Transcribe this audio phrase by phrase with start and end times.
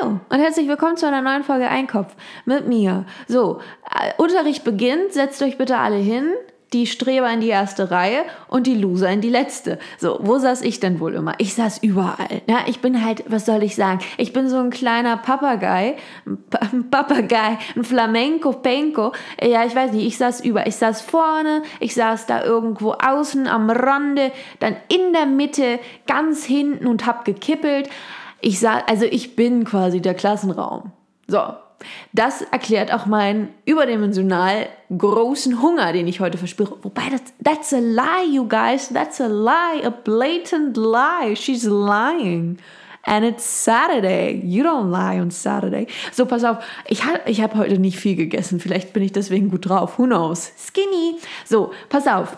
[0.00, 2.14] Hallo und herzlich willkommen zu einer neuen Folge Einkopf
[2.44, 3.04] mit mir.
[3.28, 6.32] So, äh, Unterricht beginnt, setzt euch bitte alle hin.
[6.72, 9.80] Die Streber in die erste Reihe und die Loser in die letzte.
[9.98, 11.34] So, wo saß ich denn wohl immer?
[11.38, 12.42] Ich saß überall.
[12.48, 13.98] Ja, ich bin halt, was soll ich sagen?
[14.18, 19.12] Ich bin so ein kleiner Papagei, ein Papagei, ein Flamenco, Penko.
[19.42, 20.68] Ja, ich weiß nicht, ich saß über.
[20.68, 24.30] Ich saß vorne, ich saß da irgendwo außen am Rande,
[24.60, 27.88] dann in der Mitte, ganz hinten und hab gekippelt.
[28.40, 30.92] Ich sag, also ich bin quasi der Klassenraum.
[31.26, 31.40] So,
[32.12, 36.78] das erklärt auch meinen überdimensional großen Hunger, den ich heute verspüre.
[36.82, 38.88] Wobei, das, that's a lie, you guys.
[38.88, 39.84] That's a lie.
[39.84, 41.34] A blatant lie.
[41.36, 42.58] She's lying.
[43.04, 44.42] And it's Saturday.
[44.44, 45.86] You don't lie on Saturday.
[46.12, 46.58] So, pass auf.
[46.86, 48.60] Ich, ich habe heute nicht viel gegessen.
[48.60, 49.98] Vielleicht bin ich deswegen gut drauf.
[49.98, 50.52] Who knows?
[50.58, 51.16] Skinny.
[51.46, 52.36] So, pass auf.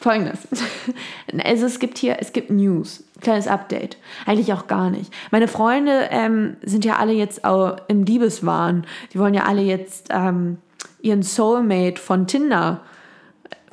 [0.00, 0.38] Folgendes.
[1.44, 3.02] Also es gibt hier, es gibt News.
[3.24, 3.96] Kleines Update.
[4.26, 5.12] Eigentlich auch gar nicht.
[5.30, 8.86] Meine Freunde ähm, sind ja alle jetzt auch im Liebeswahn.
[9.12, 10.58] Die wollen ja alle jetzt ähm,
[11.00, 12.82] ihren Soulmate von Tinder,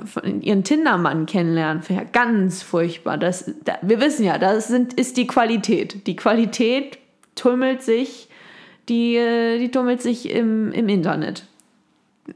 [0.03, 1.83] von ihren Tinder-Mann kennenlernen.
[1.89, 3.17] Ja ganz furchtbar.
[3.17, 6.07] Das, da, wir wissen ja, das sind, ist die Qualität.
[6.07, 6.97] Die Qualität
[7.35, 8.29] tummelt sich,
[8.89, 11.45] die, äh, die tummelt sich im, im Internet.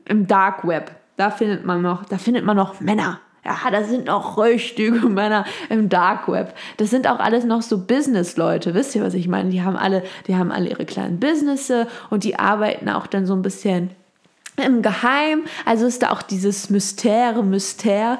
[0.05, 0.91] Im Dark Web.
[1.17, 5.45] Da findet man noch, da findet man noch Männer ja, das sind noch richtige Männer
[5.69, 6.55] im Dark Web.
[6.77, 8.73] Das sind auch alles noch so Business-Leute.
[8.73, 9.51] Wisst ihr, was ich meine?
[9.51, 13.33] Die haben alle, die haben alle ihre kleinen Businesses und die arbeiten auch dann so
[13.33, 13.91] ein bisschen
[14.63, 15.43] im Geheim.
[15.65, 18.17] Also ist da auch dieses Mystere, Mystère.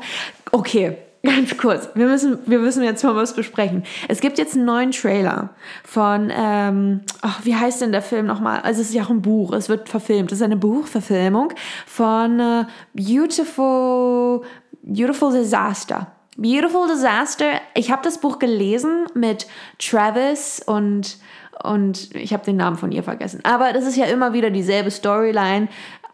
[0.52, 3.84] Okay, Ganz kurz, wir müssen, wir müssen jetzt mal was besprechen.
[4.08, 5.50] Es gibt jetzt einen neuen Trailer
[5.84, 8.62] von, ähm, oh, wie heißt denn der Film nochmal?
[8.62, 10.32] Also es ist ja auch ein Buch, es wird verfilmt.
[10.32, 11.54] Es ist eine Buchverfilmung
[11.88, 14.42] von äh, Beautiful
[14.84, 16.08] Beautiful Disaster.
[16.38, 17.62] Beautiful Disaster.
[17.74, 19.48] Ich habe das Buch gelesen mit
[19.80, 21.18] Travis und
[21.64, 23.40] und ich habe den Namen von ihr vergessen.
[23.44, 25.70] Aber das ist ja immer wieder dieselbe Storyline.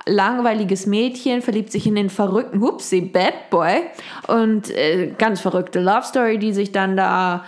[0.06, 3.84] Langweiliges Mädchen verliebt sich in den verrückten Hupsi Bad Boy
[4.28, 7.46] und äh, ganz verrückte Love Story, die sich dann da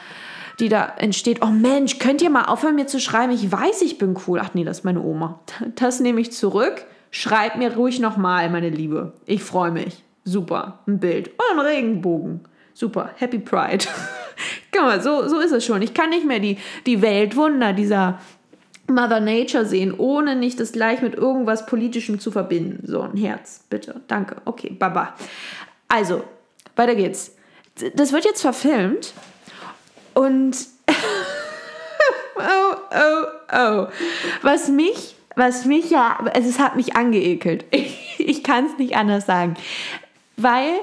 [0.59, 1.41] die da entsteht.
[1.41, 3.33] Oh Mensch, könnt ihr mal aufhören mir zu schreiben?
[3.33, 4.39] Ich weiß, ich bin cool.
[4.41, 5.39] Ach nee, das ist meine Oma.
[5.75, 6.85] Das nehme ich zurück.
[7.11, 9.13] Schreibt mir ruhig nochmal, meine Liebe.
[9.25, 10.03] Ich freue mich.
[10.23, 11.31] Super, ein Bild.
[11.37, 12.41] Oh, ein Regenbogen.
[12.73, 13.85] Super, Happy Pride.
[14.71, 15.81] Guck mal, so, so ist es schon.
[15.81, 18.19] Ich kann nicht mehr die, die Weltwunder dieser
[18.93, 22.83] Mother Nature sehen, ohne nicht das gleich mit irgendwas Politischem zu verbinden.
[22.85, 24.01] So, ein Herz, bitte.
[24.07, 24.37] Danke.
[24.45, 25.15] Okay, baba.
[25.87, 26.23] Also,
[26.75, 27.35] weiter geht's.
[27.95, 29.13] Das wird jetzt verfilmt
[30.13, 30.55] und
[32.35, 33.87] oh, oh, oh.
[34.41, 37.65] Was mich, was mich ja, also es hat mich angeekelt.
[38.15, 39.55] Ich, ich kann es nicht anders sagen.
[40.37, 40.75] Weil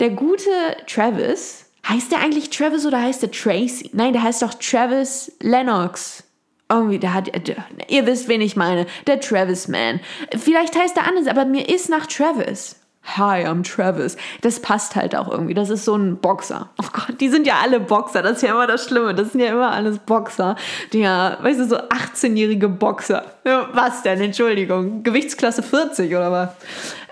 [0.00, 0.50] der gute
[0.86, 3.90] Travis, heißt der eigentlich Travis oder heißt der Tracy?
[3.92, 6.24] Nein, der heißt doch Travis Lennox.
[6.70, 7.56] Irgendwie, der hat, der,
[7.88, 8.86] ihr wisst, wen ich meine.
[9.08, 10.00] Der Travis Man.
[10.38, 12.76] Vielleicht heißt er anders, aber mir ist nach Travis.
[13.16, 14.16] Hi, I'm Travis.
[14.42, 15.54] Das passt halt auch irgendwie.
[15.54, 16.68] Das ist so ein Boxer.
[16.80, 18.22] Oh Gott, die sind ja alle Boxer.
[18.22, 19.14] Das ist ja immer das Schlimme.
[19.14, 20.54] Das sind ja immer alles Boxer.
[20.92, 23.24] Die ja, weißt du, so 18-jährige Boxer.
[23.72, 24.20] Was denn?
[24.20, 25.02] Entschuldigung.
[25.02, 26.50] Gewichtsklasse 40 oder was?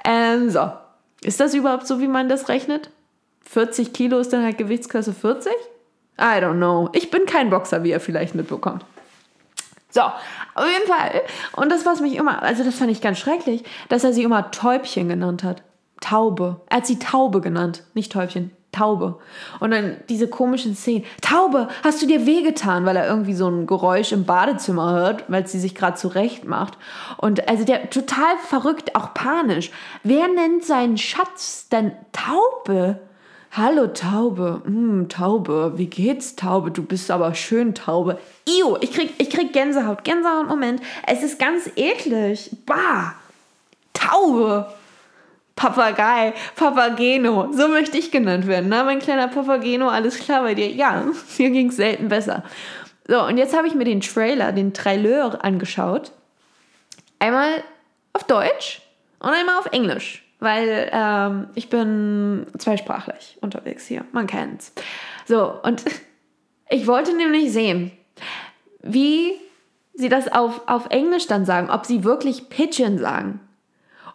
[0.04, 0.70] Ähm, so.
[1.22, 2.90] Ist das überhaupt so, wie man das rechnet?
[3.46, 5.50] 40 Kilo ist dann halt Gewichtsklasse 40?
[6.20, 6.90] I don't know.
[6.92, 8.84] Ich bin kein Boxer, wie ihr vielleicht mitbekommt.
[9.90, 11.22] So, auf jeden Fall.
[11.56, 14.50] Und das, was mich immer, also das fand ich ganz schrecklich, dass er sie immer
[14.50, 15.62] Täubchen genannt hat.
[16.00, 16.60] Taube.
[16.68, 18.52] Er hat sie Taube genannt, nicht Täubchen.
[18.70, 19.18] Taube.
[19.60, 21.04] Und dann diese komischen Szenen.
[21.22, 25.46] Taube, hast du dir wehgetan, weil er irgendwie so ein Geräusch im Badezimmer hört, weil
[25.46, 26.76] sie sich gerade zurecht macht.
[27.16, 29.70] Und also der total verrückt, auch panisch.
[30.02, 33.00] Wer nennt seinen Schatz denn Taube?
[33.50, 36.70] Hallo Taube, hm, Taube, wie geht's Taube?
[36.70, 38.18] Du bist aber schön Taube.
[38.46, 40.82] Io, ich krieg, ich krieg Gänsehaut, Gänsehaut, Moment.
[41.06, 42.50] Es ist ganz eklig.
[42.66, 43.14] Bah,
[43.94, 44.66] Taube.
[45.56, 48.68] Papagei, Papageno, so möchte ich genannt werden.
[48.68, 50.68] Na, mein kleiner Papageno, alles klar bei dir?
[50.68, 51.04] Ja,
[51.38, 52.44] mir ging es selten besser.
[53.08, 56.12] So, und jetzt habe ich mir den Trailer, den Trailer angeschaut.
[57.18, 57.64] Einmal
[58.12, 58.82] auf Deutsch
[59.18, 64.72] und einmal auf Englisch, weil ähm, ich bin zweisprachlich unterwegs hier, man kennt's.
[65.26, 65.84] So, und
[66.70, 67.90] ich wollte nämlich sehen,
[68.82, 69.32] wie
[69.94, 73.40] sie das auf, auf Englisch dann sagen, ob sie wirklich Pigeon sagen.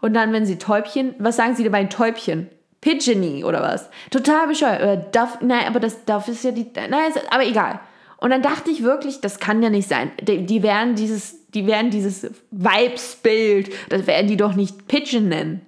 [0.01, 2.49] Und dann, wenn sie Täubchen, was sagen sie denn bei Täubchen?
[2.81, 3.89] Pigeony oder was?
[4.11, 4.81] Total bescheuert.
[4.81, 7.79] Oder Duff, nein, aber das Duff ist ja die, nein, aber egal.
[8.17, 10.11] Und dann dachte ich wirklich, das kann ja nicht sein.
[10.21, 15.61] Die, die werden dieses, die werden dieses Vibes-Bild, das werden die doch nicht Pigeon nennen.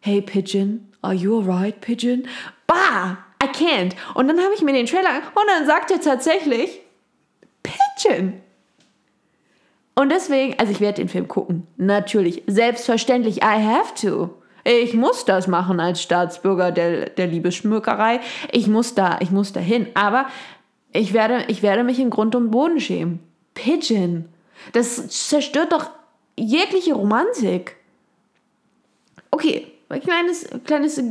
[0.00, 2.26] Hey Pigeon, are you alright, Pigeon?
[2.66, 3.94] Bah, I can't.
[4.14, 6.80] Und dann habe ich mir den Trailer und dann sagt er tatsächlich
[7.62, 8.40] Pigeon.
[9.98, 11.66] Und deswegen, also ich werde den Film gucken.
[11.76, 12.44] Natürlich.
[12.46, 13.38] Selbstverständlich.
[13.38, 14.30] I have to.
[14.62, 18.20] Ich muss das machen als Staatsbürger der, der Liebesschmückerei.
[18.52, 19.88] Ich muss da, ich muss da hin.
[19.94, 20.26] Aber
[20.92, 23.18] ich werde, ich werde mich in Grund und Boden schämen.
[23.54, 24.28] Pigeon.
[24.72, 25.90] Das zerstört doch
[26.36, 27.76] jegliche Romantik.
[29.32, 31.02] Okay, ein kleines, kleines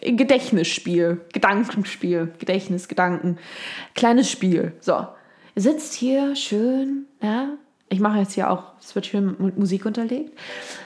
[0.00, 3.38] Gedächtnisspiel, Gedankenspiel, Gedächtnis, Gedanken,
[3.94, 4.72] kleines Spiel.
[4.80, 5.06] So,
[5.54, 7.48] ihr sitzt hier schön, ja.
[7.88, 10.36] Ich mache jetzt hier auch, es wird schön mit Musik unterlegt.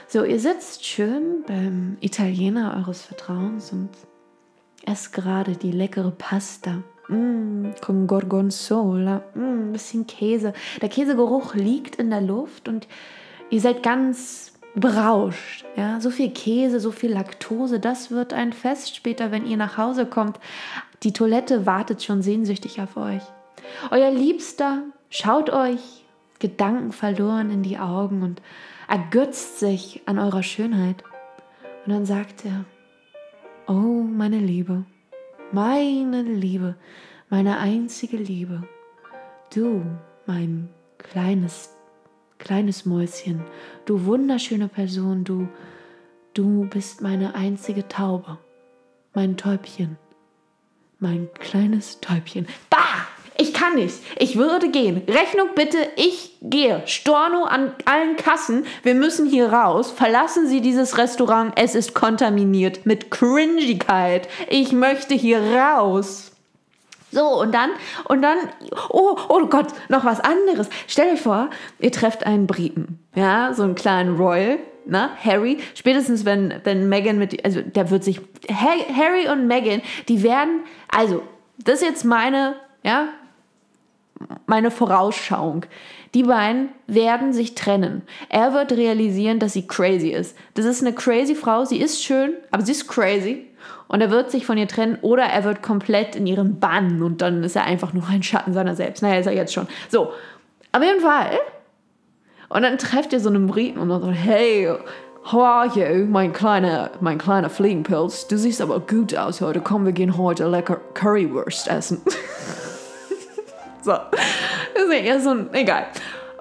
[0.07, 3.89] So, ihr sitzt schön beim Italiener eures Vertrauens und
[4.85, 6.83] esst gerade die leckere Pasta.
[7.07, 10.53] Mm, con Gorgonzola, mm, ein bisschen Käse.
[10.81, 12.87] Der Käsegeruch liegt in der Luft und
[13.49, 15.65] ihr seid ganz berauscht.
[15.75, 19.77] Ja, so viel Käse, so viel Laktose, das wird ein Fest später, wenn ihr nach
[19.77, 20.39] Hause kommt.
[21.03, 23.23] Die Toilette wartet schon sehnsüchtig auf euch.
[23.89, 26.05] Euer Liebster schaut euch
[26.39, 28.41] Gedanken verloren in die Augen und
[28.87, 31.03] ergötzt sich an eurer Schönheit.
[31.85, 32.65] Und dann sagt er,
[33.67, 34.83] oh meine Liebe,
[35.51, 36.75] meine Liebe,
[37.29, 38.63] meine einzige Liebe,
[39.53, 39.83] du,
[40.25, 41.75] mein kleines
[42.43, 43.41] Kleines Mäuschen,
[43.85, 45.47] du wunderschöne Person, du,
[46.33, 48.39] du bist meine einzige Taube,
[49.13, 49.99] mein Täubchen,
[50.97, 52.47] mein kleines Täubchen.
[52.71, 52.79] Bah!
[53.37, 53.95] Ich kann nicht.
[54.19, 55.03] Ich würde gehen.
[55.07, 56.83] Rechnung bitte, ich gehe.
[56.85, 58.65] Storno an allen Kassen.
[58.83, 59.89] Wir müssen hier raus.
[59.89, 61.53] Verlassen Sie dieses Restaurant.
[61.55, 64.27] Es ist kontaminiert mit Cringigkeit.
[64.47, 66.30] Ich möchte hier raus.
[67.11, 67.71] So, und dann,
[68.05, 68.37] und dann,
[68.89, 70.69] oh, oh Gott, noch was anderes.
[70.87, 71.49] Stell dir vor,
[71.79, 77.17] ihr trefft einen Briten, ja, so einen kleinen Royal, ne, Harry, spätestens wenn, wenn Meghan
[77.17, 81.21] mit, also der wird sich, Harry und Meghan, die werden, also,
[81.57, 83.09] das ist jetzt meine, ja,
[84.45, 85.65] meine Vorausschauung.
[86.13, 88.01] Die beiden werden sich trennen.
[88.27, 90.37] Er wird realisieren, dass sie crazy ist.
[90.55, 93.47] Das ist eine crazy Frau, sie ist schön, aber sie ist crazy
[93.91, 97.21] und er wird sich von ihr trennen oder er wird komplett in ihren Bann und
[97.21, 99.03] dann ist er einfach nur ein Schatten seiner selbst.
[99.03, 99.67] Naja, ist er jetzt schon.
[99.89, 100.13] So,
[100.71, 101.31] auf jeden Fall.
[102.47, 104.73] Und dann trefft ihr so einen Briten und dann sagt, hey,
[105.31, 108.27] how are you, mein kleiner, mein kleiner Fliegenpilz?
[108.27, 109.59] Du siehst aber gut aus heute.
[109.59, 112.01] Komm, wir gehen heute lecker Currywurst essen.
[113.81, 115.87] so, das ist eher so ein, egal.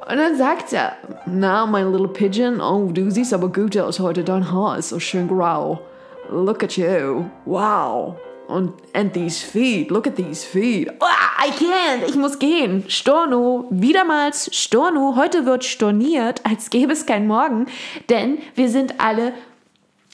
[0.08, 0.92] Und dann sagt er,
[1.26, 5.00] na, mein little Pigeon, oh, du siehst aber gut aus heute, dein Haar ist so
[5.00, 5.80] schön grau
[6.30, 8.16] look at you, wow.
[8.48, 10.90] Und and these feet, look at these feet.
[11.00, 12.84] Oh, I can't, ich muss gehen.
[12.88, 15.14] Storno, wiedermals Storno.
[15.14, 17.66] Heute wird storniert, als gäbe es kein Morgen,
[18.08, 19.34] denn wir sind alle,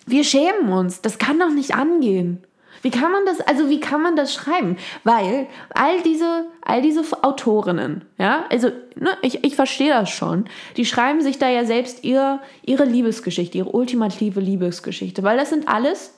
[0.06, 1.00] wir schämen uns.
[1.00, 2.44] Das kann doch nicht angehen.
[2.82, 4.76] Wie kann man das, also wie kann man das schreiben?
[5.02, 10.46] Weil all diese, all diese Autorinnen, ja, also ne, ich, ich verstehe das schon,
[10.76, 15.68] die schreiben sich da ja selbst ihr, ihre Liebesgeschichte, ihre ultimative Liebesgeschichte, weil das sind
[15.68, 16.14] alles,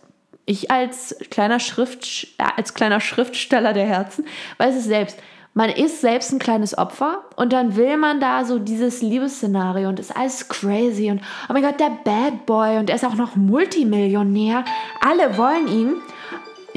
[0.46, 4.24] ich als kleiner, Schrift, als kleiner Schriftsteller der Herzen,
[4.56, 5.18] weiß es selbst,
[5.54, 9.98] man ist selbst ein kleines Opfer und dann will man da so dieses Liebesszenario und
[9.98, 13.34] ist alles crazy und oh mein Gott, der Bad Boy und er ist auch noch
[13.34, 14.64] Multimillionär.
[15.00, 15.94] Alle wollen ihn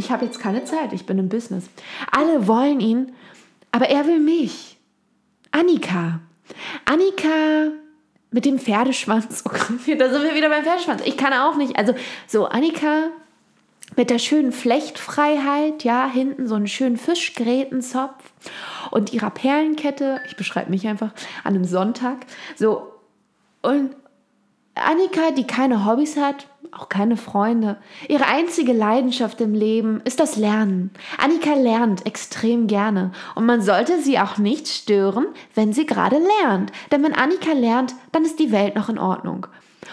[0.02, 1.70] ich habe jetzt keine Zeit, ich bin im Business.
[2.12, 3.12] Alle wollen ihn,
[3.72, 4.78] aber er will mich.
[5.52, 6.20] Annika.
[6.86, 7.72] Annika
[8.32, 9.44] mit dem Pferdeschwanz.
[9.46, 9.60] Oh Gott,
[10.00, 11.02] da sind wir wieder beim Pferdeschwanz.
[11.06, 11.78] Ich kann auch nicht.
[11.78, 11.94] Also,
[12.28, 13.10] so, Annika
[13.98, 18.32] mit der schönen Flechtfreiheit, ja, hinten so einen schönen Fischgrätenzopf
[18.90, 20.22] und ihrer Perlenkette.
[20.28, 21.12] Ich beschreibe mich einfach
[21.44, 22.20] an einem Sonntag.
[22.56, 22.94] So,
[23.62, 23.96] und
[24.76, 27.78] Annika, die keine Hobbys hat, auch keine Freunde.
[28.08, 30.92] Ihre einzige Leidenschaft im Leben ist das Lernen.
[31.18, 36.72] Annika lernt extrem gerne und man sollte sie auch nicht stören, wenn sie gerade lernt.
[36.92, 39.48] Denn wenn Annika lernt, dann ist die Welt noch in Ordnung.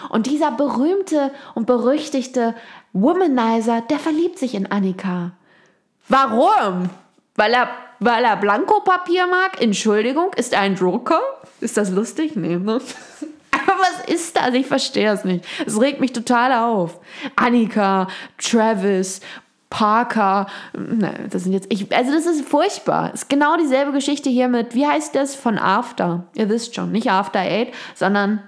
[0.09, 2.55] Und dieser berühmte und berüchtigte
[2.93, 5.31] Womanizer, der verliebt sich in Annika.
[6.07, 6.89] Warum?
[7.35, 7.69] Weil er,
[7.99, 9.61] weil er Blankopapier mag?
[9.61, 11.21] Entschuldigung, ist er ein Drucker?
[11.59, 12.35] Ist das lustig?
[12.35, 12.79] Nee, ne?
[13.77, 14.53] was ist das?
[14.53, 15.45] Ich verstehe es nicht.
[15.65, 16.99] Es regt mich total auf.
[17.35, 18.07] Annika,
[18.37, 19.21] Travis,
[19.69, 23.11] Parker, ne, das sind jetzt, ich, also das ist furchtbar.
[23.13, 26.25] Es ist genau dieselbe Geschichte hier mit, wie heißt das, von After.
[26.33, 28.41] Ihr wisst schon, nicht After Eight, sondern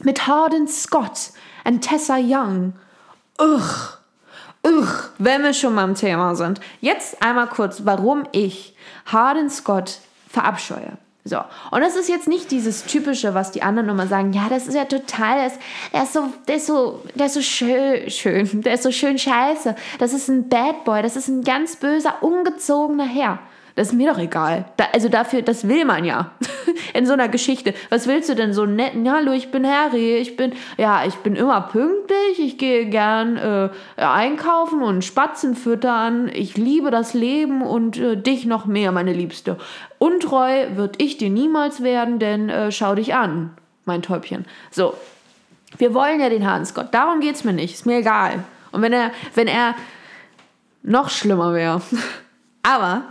[0.00, 1.30] mit Harden Scott
[1.64, 2.72] und Tessa Young.
[3.38, 3.98] Ugh,
[4.66, 6.60] ugh, wenn wir schon mal im Thema sind.
[6.80, 8.74] Jetzt einmal kurz, warum ich
[9.06, 10.98] Harden Scott verabscheue.
[11.26, 11.38] So.
[11.70, 14.74] Und das ist jetzt nicht dieses typische, was die anderen immer sagen, ja, das ist
[14.74, 15.58] ja total, das,
[15.92, 19.18] der ist so, der ist so, der ist so schön, schön, der ist so schön
[19.18, 19.74] scheiße.
[19.98, 23.40] Das ist ein Bad Boy, das ist ein ganz böser, ungezogener Herr.
[23.76, 24.64] Das ist mir doch egal.
[24.78, 26.30] Da, also dafür, das will man ja.
[26.94, 27.74] In so einer Geschichte.
[27.90, 28.94] Was willst du denn so nett?
[29.06, 30.16] Hallo, ich bin Harry.
[30.16, 32.38] Ich bin, ja, ich bin immer pünktlich.
[32.38, 36.30] Ich gehe gern äh, einkaufen und Spatzen füttern.
[36.32, 39.58] Ich liebe das Leben und äh, dich noch mehr, meine Liebste.
[39.98, 44.46] Untreu wird ich dir niemals werden, denn äh, schau dich an, mein Täubchen.
[44.70, 44.94] So.
[45.76, 46.88] Wir wollen ja den Hans Gott.
[46.92, 47.74] Darum geht's mir nicht.
[47.74, 48.42] Ist mir egal.
[48.72, 49.74] Und wenn er, wenn er
[50.82, 51.82] noch schlimmer wäre.
[52.62, 53.02] Aber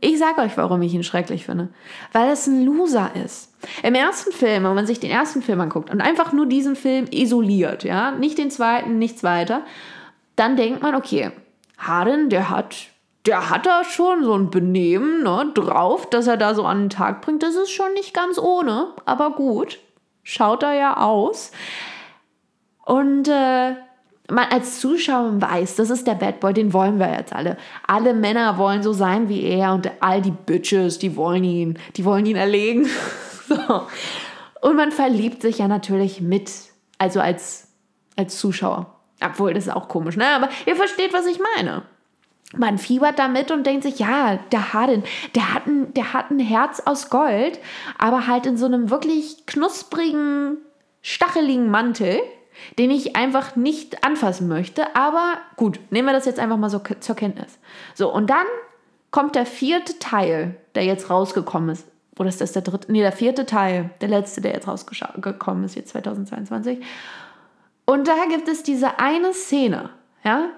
[0.00, 1.68] ich sage euch, warum ich ihn schrecklich finde.
[2.12, 3.54] Weil es ein Loser ist.
[3.82, 7.06] Im ersten Film, wenn man sich den ersten Film anguckt und einfach nur diesen Film
[7.10, 9.62] isoliert, ja, nicht den zweiten, nichts weiter,
[10.36, 11.30] dann denkt man, okay,
[11.78, 12.76] Harden, der hat,
[13.24, 16.90] der hat da schon so ein Benehmen ne, drauf, dass er da so an den
[16.90, 17.42] Tag bringt.
[17.42, 19.78] Das ist schon nicht ganz ohne, aber gut.
[20.22, 21.52] Schaut er ja aus.
[22.84, 23.76] Und äh,
[24.28, 27.56] man als Zuschauer weiß, das ist der Bad Boy, den wollen wir jetzt alle.
[27.86, 32.04] Alle Männer wollen so sein wie er und all die Bitches, die wollen ihn, die
[32.04, 32.88] wollen ihn erlegen.
[33.48, 33.86] so.
[34.60, 36.50] Und man verliebt sich ja natürlich mit,
[36.98, 37.68] also als,
[38.16, 38.92] als Zuschauer.
[39.24, 40.26] Obwohl, das ist auch komisch, ne?
[40.28, 41.82] Aber ihr versteht, was ich meine.
[42.56, 45.04] Man fiebert damit und denkt sich, ja, der Harden,
[45.34, 47.58] der hat, ein, der hat ein Herz aus Gold,
[47.98, 50.58] aber halt in so einem wirklich knusprigen,
[51.02, 52.20] stacheligen Mantel
[52.78, 54.94] den ich einfach nicht anfassen möchte.
[54.94, 57.58] Aber gut, nehmen wir das jetzt einfach mal so zur Kenntnis.
[57.94, 58.46] So, und dann
[59.10, 61.86] kommt der vierte Teil, der jetzt rausgekommen ist.
[62.18, 62.90] Oder ist das der dritte?
[62.90, 66.78] Nee, der vierte Teil, der letzte, der jetzt rausgekommen ist, jetzt 2022.
[67.84, 69.90] Und da gibt es diese eine Szene,
[70.24, 70.48] ja.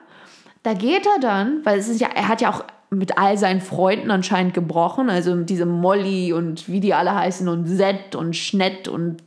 [0.63, 3.61] Da geht er dann, weil es ist ja, er hat ja auch mit all seinen
[3.61, 8.89] Freunden anscheinend gebrochen, also diese Molly und wie die alle heißen und Zed und Schnett
[8.89, 9.23] und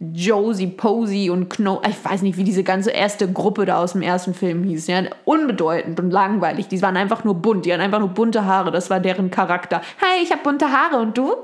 [0.00, 4.00] Josie Posey und Kno, ich weiß nicht, wie diese ganze erste Gruppe da aus dem
[4.00, 6.68] ersten Film hieß, ja, unbedeutend und langweilig.
[6.68, 9.82] Die waren einfach nur bunt, die hatten einfach nur bunte Haare, das war deren Charakter.
[9.98, 11.34] Hey, ich habe bunte Haare und du?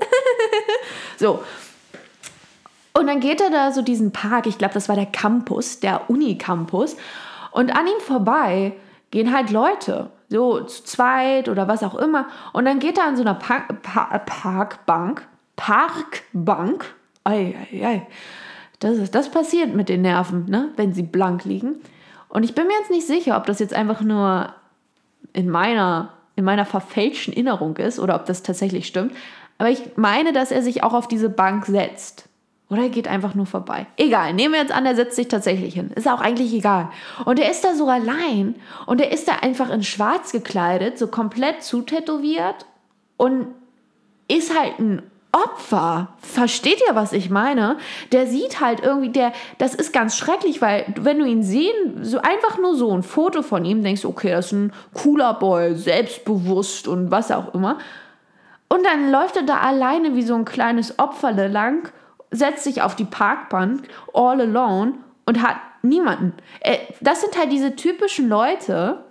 [1.17, 1.43] so.
[2.93, 6.09] Und dann geht er da so diesen Park, ich glaube, das war der Campus, der
[6.09, 6.97] Uni-Campus,
[7.51, 8.73] und an ihm vorbei
[9.11, 13.15] gehen halt Leute, so zu zweit oder was auch immer, und dann geht er an
[13.15, 16.95] so einer Park, Park, Parkbank, Parkbank,
[17.27, 18.07] ei, ei, ei,
[18.79, 20.69] das, ist, das passiert mit den Nerven, ne?
[20.75, 21.75] wenn sie blank liegen.
[22.29, 24.53] Und ich bin mir jetzt nicht sicher, ob das jetzt einfach nur
[25.33, 29.13] in meiner, in meiner verfälschten Erinnerung ist oder ob das tatsächlich stimmt.
[29.57, 32.29] Aber ich meine, dass er sich auch auf diese Bank setzt.
[32.69, 33.87] Oder er geht einfach nur vorbei.
[33.95, 35.91] Egal, nehmen wir jetzt an, er setzt sich tatsächlich hin.
[35.95, 36.89] Ist auch eigentlich egal.
[37.23, 38.55] Und er ist da so allein
[38.85, 42.65] und er ist da einfach in schwarz gekleidet, so komplett zutätowiert
[43.15, 43.47] und
[44.27, 46.09] ist halt ein Opfer.
[46.19, 47.77] Versteht ihr, was ich meine?
[48.11, 52.19] Der sieht halt irgendwie, der, das ist ganz schrecklich, weil wenn du ihn sehen, so
[52.19, 56.87] einfach nur so ein Foto von ihm, denkst okay, das ist ein cooler Boy, selbstbewusst
[56.87, 57.77] und was auch immer.
[58.69, 61.89] Und dann läuft er da alleine wie so ein kleines Opferle lang,
[62.31, 64.93] setzt sich auf die Parkbank, all alone
[65.25, 66.33] und hat niemanden.
[66.61, 69.03] Äh, das sind halt diese typischen Leute,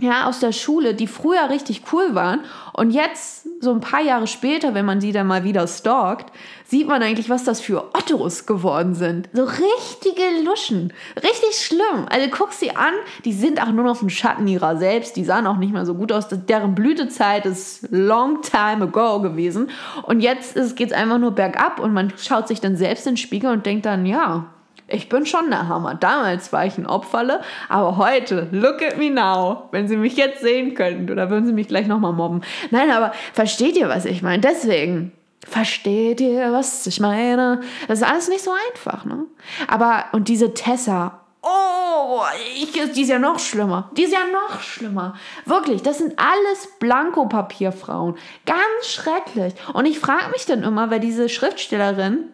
[0.00, 2.40] ja, aus der Schule, die früher richtig cool waren
[2.74, 6.30] und jetzt, so ein paar Jahre später, wenn man sie dann mal wieder stalkt,
[6.66, 9.30] sieht man eigentlich, was das für Ottos geworden sind.
[9.32, 10.92] So richtige Luschen.
[11.16, 12.06] Richtig schlimm.
[12.10, 12.92] Also guck sie an,
[13.24, 15.94] die sind auch nur noch ein Schatten ihrer selbst, die sahen auch nicht mehr so
[15.94, 16.26] gut aus.
[16.28, 19.70] Deren Blütezeit ist long time ago gewesen
[20.02, 23.16] und jetzt geht es einfach nur bergab und man schaut sich dann selbst in den
[23.16, 24.52] Spiegel und denkt dann, ja,
[24.88, 25.94] ich bin schon der Hammer.
[25.94, 29.68] Damals war ich ein Opferle, aber heute, look at me now.
[29.72, 32.42] Wenn Sie mich jetzt sehen könnten, oder würden Sie mich gleich nochmal mobben?
[32.70, 34.40] Nein, aber versteht ihr, was ich meine?
[34.40, 35.12] Deswegen,
[35.46, 37.60] versteht ihr, was ich meine?
[37.88, 39.24] Das ist alles nicht so einfach, ne?
[39.66, 42.22] Aber, und diese Tessa, oh,
[42.54, 43.90] ich, die ist ja noch schlimmer.
[43.96, 45.14] Die ist ja noch schlimmer.
[45.44, 48.16] Wirklich, das sind alles Blankopapierfrauen.
[48.44, 49.54] Ganz schrecklich.
[49.72, 52.30] Und ich frage mich dann immer, weil diese Schriftstellerin,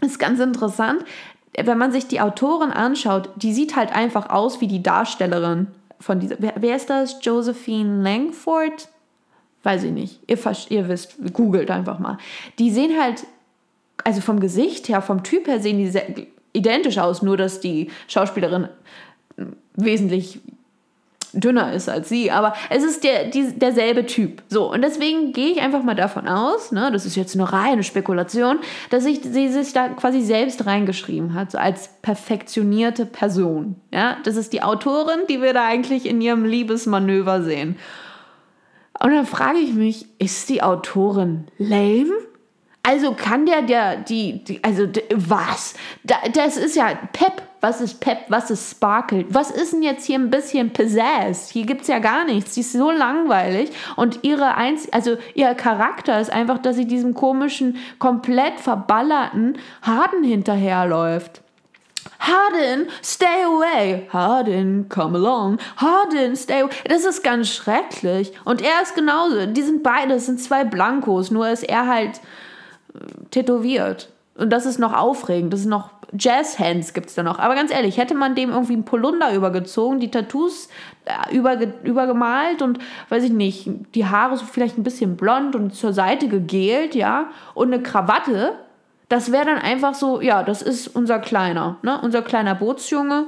[0.00, 1.04] ist ganz interessant,
[1.62, 5.68] wenn man sich die Autorin anschaut, die sieht halt einfach aus wie die Darstellerin
[6.00, 6.36] von dieser.
[6.38, 7.18] Wer, wer ist das?
[7.22, 8.88] Josephine Langford?
[9.62, 10.20] Weiß ich nicht.
[10.26, 12.18] Ihr, ihr wisst, googelt einfach mal.
[12.58, 13.24] Die sehen halt,
[14.02, 16.06] also vom Gesicht her, vom Typ her sehen die sehr
[16.52, 18.68] identisch aus, nur dass die Schauspielerin
[19.74, 20.40] wesentlich
[21.34, 24.42] dünner ist als sie, aber es ist der, die, derselbe Typ.
[24.48, 27.82] So, und deswegen gehe ich einfach mal davon aus, ne, das ist jetzt eine reine
[27.82, 28.58] Spekulation,
[28.90, 33.76] dass ich, sie sich da quasi selbst reingeschrieben hat, so als perfektionierte Person.
[33.92, 37.76] Ja, das ist die Autorin, die wir da eigentlich in ihrem Liebesmanöver sehen.
[39.00, 42.12] Und dann frage ich mich, ist die Autorin lame?
[42.86, 45.74] Also kann der, der, die, die also was?
[46.02, 47.42] Da, das ist ja Pep.
[47.62, 48.26] Was ist Pep?
[48.28, 49.24] Was ist Sparkle?
[49.30, 51.48] Was ist denn jetzt hier ein bisschen Pizzazz?
[51.48, 52.52] Hier gibt es ja gar nichts.
[52.52, 53.70] Die ist so langweilig.
[53.96, 60.22] Und ihre Einz also ihr Charakter ist einfach, dass sie diesem komischen, komplett verballerten Harden
[60.22, 61.40] hinterherläuft.
[62.20, 64.06] Harden, stay away.
[64.12, 65.58] Harden, come along.
[65.78, 66.72] Harden, stay away.
[66.86, 68.32] Das ist ganz schrecklich.
[68.44, 69.46] Und er ist genauso.
[69.46, 72.20] Die sind beide, das sind zwei Blankos, nur ist er halt
[73.30, 74.10] tätowiert.
[74.36, 75.52] Und das ist noch aufregend.
[75.52, 77.38] Das ist noch Jazz-Hands gibt es da noch.
[77.38, 80.68] Aber ganz ehrlich, hätte man dem irgendwie ein Polunder übergezogen, die Tattoos
[81.04, 85.74] äh, überge übergemalt und, weiß ich nicht, die Haare so vielleicht ein bisschen blond und
[85.74, 88.52] zur Seite gegelt, ja, und eine Krawatte,
[89.08, 92.00] das wäre dann einfach so, ja, das ist unser Kleiner, ne?
[92.00, 93.26] Unser kleiner Bootsjunge.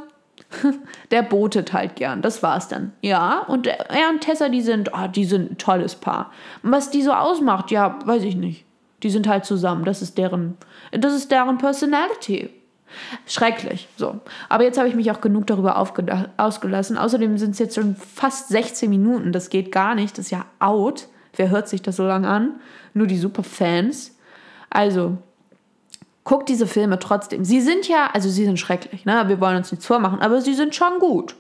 [1.11, 2.93] Der botet halt gern, das war's dann.
[3.01, 6.31] Ja, und er und Tessa, die sind, oh, die sind ein tolles Paar.
[6.63, 8.66] Und was die so ausmacht, ja, weiß ich nicht.
[9.07, 10.57] Die sind halt zusammen, das ist deren,
[10.91, 12.51] das ist deren Personality.
[13.25, 14.19] Schrecklich, so.
[14.49, 16.99] Aber jetzt habe ich mich auch genug darüber ausgelassen.
[16.99, 20.45] Außerdem sind es jetzt schon fast 16 Minuten, das geht gar nicht, das ist ja
[20.59, 21.07] out.
[21.37, 22.57] Wer hört sich das so lange an?
[22.95, 24.19] Nur die Superfans.
[24.71, 25.19] Also,
[26.25, 27.45] guckt diese Filme trotzdem.
[27.45, 29.29] Sie sind ja, also sie sind schrecklich, ne?
[29.29, 31.37] Wir wollen uns nichts vormachen, aber sie sind schon gut.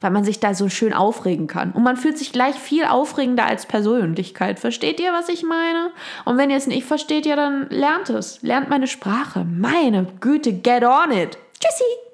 [0.00, 1.72] Weil man sich da so schön aufregen kann.
[1.72, 4.58] Und man fühlt sich gleich viel aufregender als Persönlichkeit.
[4.58, 5.90] Versteht ihr, was ich meine?
[6.24, 8.42] Und wenn ihr es nicht versteht, ja, dann lernt es.
[8.42, 9.44] Lernt meine Sprache.
[9.44, 11.38] Meine Güte, get on it.
[11.58, 12.05] Tschüssi.